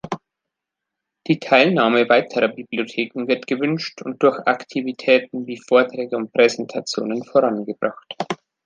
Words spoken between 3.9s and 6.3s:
und durch Aktivitäten wie Vorträge